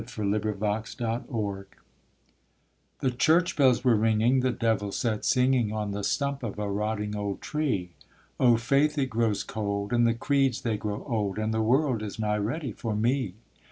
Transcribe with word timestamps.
A 0.01 0.03
PARABLE 0.03 1.27
FROM 1.27 1.27
LIEBIG 1.29 1.67
The 3.01 3.11
church 3.11 3.55
bells 3.55 3.83
were 3.83 3.95
ringing, 3.95 4.39
the 4.39 4.49
devil 4.51 4.91
sat 4.91 5.23
singing 5.23 5.71
On 5.71 5.91
the 5.91 6.03
stump 6.03 6.41
of 6.41 6.57
a 6.57 6.71
rotting 6.71 7.15
old 7.15 7.39
tree; 7.39 7.91
'Oh 8.39 8.57
faith 8.57 8.97
it 8.97 9.11
grows 9.11 9.43
cold, 9.43 9.93
and 9.93 10.07
the 10.07 10.15
creeds 10.15 10.61
they 10.63 10.75
grow 10.77 11.03
old, 11.03 11.37
And 11.37 11.53
the 11.53 11.61
world 11.61 12.01
is 12.01 12.17
nigh 12.17 12.37
ready 12.39 12.71
for 12.71 12.95
me.' 12.95 13.35